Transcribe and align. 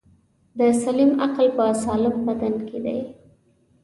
دسلیم 0.59 1.11
عقل 1.25 1.45
په 1.57 1.65
سالم 1.83 2.15
بدن 2.27 2.53
کی 2.67 2.79
دی. 2.85 2.99